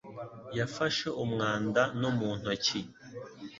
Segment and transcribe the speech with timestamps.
[0.57, 2.79] yafashe umwanda no mu ntoki